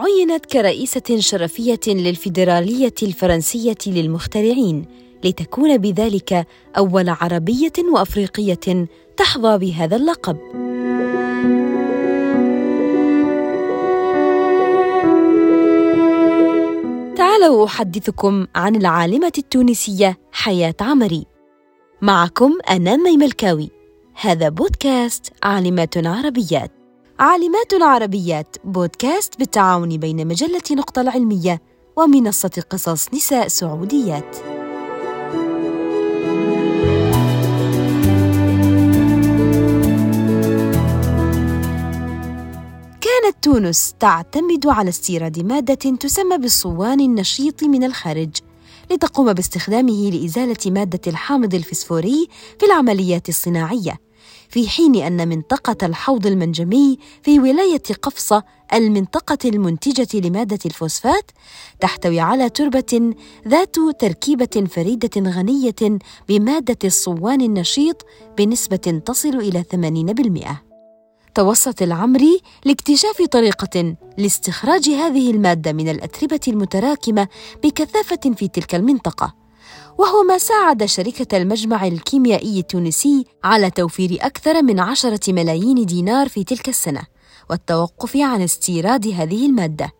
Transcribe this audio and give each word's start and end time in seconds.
عينت 0.00 0.46
كرئيسة 0.46 1.18
شرفية 1.18 1.80
للفيدرالية 1.86 2.94
الفرنسية 3.02 3.76
للمخترعين 3.86 4.84
لتكون 5.24 5.78
بذلك 5.78 6.46
أول 6.78 7.08
عربية 7.08 7.72
وأفريقية 7.94 8.86
تحظى 9.16 9.58
بهذا 9.58 9.96
اللقب. 9.96 10.36
تعالوا 17.16 17.66
أحدثكم 17.66 18.46
عن 18.54 18.76
العالمة 18.76 19.32
التونسية 19.38 20.18
حياة 20.32 20.74
عمري. 20.80 21.26
معكم 22.02 22.58
أنا 22.70 22.96
ميم 22.96 23.22
الكاوي. 23.22 23.70
هذا 24.14 24.48
بودكاست 24.48 25.32
عالمات 25.42 26.06
عربيات. 26.06 26.79
عالمات 27.20 27.74
عربيات 27.82 28.56
بودكاست 28.64 29.38
بالتعاون 29.38 29.96
بين 29.96 30.26
مجلة 30.26 30.62
نقطة 30.70 31.00
العلمية 31.00 31.62
ومنصة 31.96 32.62
قصص 32.70 33.14
نساء 33.14 33.48
سعوديات. 33.48 34.36
كانت 43.00 43.36
تونس 43.42 43.94
تعتمد 44.00 44.66
على 44.66 44.88
استيراد 44.88 45.40
مادة 45.40 45.74
تسمى 45.74 46.38
بالصوان 46.38 47.00
النشيط 47.00 47.64
من 47.64 47.84
الخارج 47.84 48.36
لتقوم 48.90 49.32
باستخدامه 49.32 50.10
لإزالة 50.10 50.56
مادة 50.66 51.00
الحامض 51.06 51.54
الفسفوري 51.54 52.28
في 52.58 52.66
العمليات 52.66 53.28
الصناعية 53.28 54.09
في 54.48 54.68
حين 54.68 54.96
أن 54.96 55.28
منطقة 55.28 55.86
الحوض 55.86 56.26
المنجمي 56.26 56.98
في 57.22 57.40
ولاية 57.40 57.82
قفصة 58.02 58.42
المنطقة 58.74 59.38
المنتجة 59.44 60.28
لمادة 60.28 60.58
الفوسفات 60.66 61.30
تحتوي 61.80 62.20
على 62.20 62.48
تربة 62.48 63.14
ذات 63.48 63.76
تركيبة 63.98 64.66
فريدة 64.70 65.30
غنية 65.30 65.98
بمادة 66.28 66.78
الصوان 66.84 67.40
النشيط 67.40 68.06
بنسبة 68.38 69.02
تصل 69.06 69.28
إلى 69.28 69.64
80%. 70.52 70.70
توسط 71.34 71.82
العمري 71.82 72.40
لاكتشاف 72.64 73.22
طريقة 73.22 73.96
لاستخراج 74.18 74.88
هذه 74.88 75.30
المادة 75.30 75.72
من 75.72 75.88
الأتربة 75.88 76.40
المتراكمة 76.48 77.28
بكثافة 77.64 78.34
في 78.36 78.48
تلك 78.48 78.74
المنطقة، 78.74 79.34
وهو 80.00 80.22
ما 80.22 80.38
ساعد 80.38 80.84
شركة 80.84 81.36
المجمع 81.36 81.86
الكيميائي 81.86 82.60
التونسي 82.60 83.24
على 83.44 83.70
توفير 83.70 84.18
أكثر 84.20 84.62
من 84.62 84.80
عشرة 84.80 85.32
ملايين 85.32 85.86
دينار 85.86 86.28
في 86.28 86.44
تلك 86.44 86.68
السنة، 86.68 87.02
والتوقف 87.50 88.16
عن 88.16 88.42
استيراد 88.42 89.08
هذه 89.08 89.46
المادة. 89.46 89.92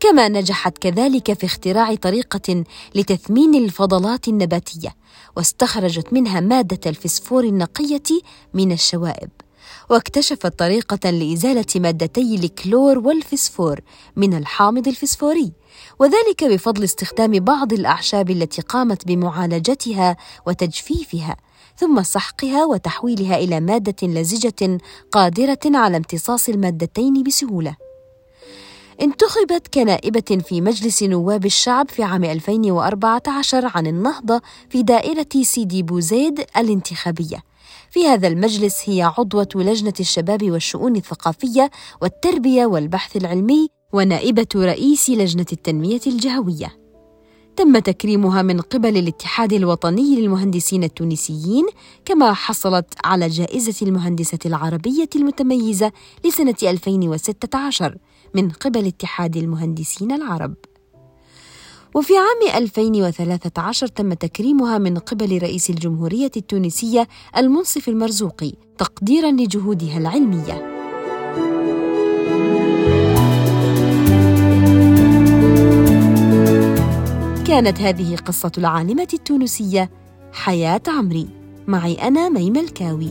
كما 0.00 0.28
نجحت 0.28 0.78
كذلك 0.78 1.32
في 1.32 1.46
اختراع 1.46 1.94
طريقة 1.94 2.64
لتثمين 2.94 3.54
الفضلات 3.54 4.28
النباتية، 4.28 4.96
واستخرجت 5.36 6.12
منها 6.12 6.40
مادة 6.40 6.90
الفسفور 6.90 7.44
النقية 7.44 8.20
من 8.54 8.72
الشوائب. 8.72 9.30
واكتشفت 9.90 10.58
طريقة 10.58 11.10
لإزالة 11.10 11.66
مادتي 11.76 12.34
الكلور 12.34 12.98
والفسفور 12.98 13.80
من 14.16 14.34
الحامض 14.34 14.88
الفسفوري 14.88 15.52
وذلك 15.98 16.44
بفضل 16.44 16.84
استخدام 16.84 17.32
بعض 17.32 17.72
الأعشاب 17.72 18.30
التي 18.30 18.62
قامت 18.62 19.06
بمعالجتها 19.06 20.16
وتجفيفها 20.46 21.36
ثم 21.76 22.02
سحقها 22.02 22.64
وتحويلها 22.64 23.36
إلى 23.36 23.60
مادة 23.60 24.08
لزجة 24.08 24.78
قادرة 25.12 25.58
على 25.64 25.96
امتصاص 25.96 26.48
المادتين 26.48 27.22
بسهولة. 27.22 27.76
انتخبت 29.02 29.68
كنائبة 29.74 30.42
في 30.48 30.60
مجلس 30.60 31.02
نواب 31.02 31.46
الشعب 31.46 31.88
في 31.88 32.02
عام 32.02 32.24
2014 32.24 33.70
عن 33.74 33.86
النهضة 33.86 34.40
في 34.70 34.82
دائرة 34.82 35.42
سيدي 35.42 35.82
بوزيد 35.82 36.44
الانتخابية 36.56 37.49
في 37.90 38.06
هذا 38.06 38.28
المجلس 38.28 38.82
هي 38.88 39.02
عضوة 39.18 39.48
لجنة 39.54 39.94
الشباب 40.00 40.50
والشؤون 40.50 40.96
الثقافية 40.96 41.70
والتربية 42.02 42.66
والبحث 42.66 43.16
العلمي 43.16 43.68
ونائبة 43.92 44.46
رئيس 44.56 45.10
لجنة 45.10 45.46
التنمية 45.52 46.00
الجهوية. 46.06 46.80
تم 47.56 47.78
تكريمها 47.78 48.42
من 48.42 48.60
قبل 48.60 48.96
الاتحاد 48.96 49.52
الوطني 49.52 50.16
للمهندسين 50.16 50.84
التونسيين 50.84 51.66
كما 52.04 52.32
حصلت 52.32 52.94
على 53.04 53.28
جائزة 53.28 53.86
المهندسة 53.86 54.38
العربية 54.46 55.08
المتميزة 55.16 55.92
لسنة 56.24 56.54
2016 56.62 57.96
من 58.34 58.50
قبل 58.50 58.86
اتحاد 58.86 59.36
المهندسين 59.36 60.12
العرب. 60.12 60.54
وفي 61.94 62.12
عام 62.16 62.56
2013 62.62 63.86
تم 63.86 64.12
تكريمها 64.12 64.78
من 64.78 64.98
قبل 64.98 65.42
رئيس 65.42 65.70
الجمهورية 65.70 66.30
التونسية 66.36 67.08
المنصف 67.36 67.88
المرزوقي 67.88 68.52
تقديرا 68.78 69.30
لجهودها 69.30 69.98
العلمية. 69.98 70.80
كانت 77.46 77.80
هذه 77.80 78.16
قصة 78.16 78.52
العالمة 78.58 79.08
التونسية 79.14 79.90
حياة 80.32 80.82
عمري 80.88 81.28
معي 81.66 81.94
أنا 81.94 82.28
ميم 82.28 82.56
الكاوي 82.56 83.10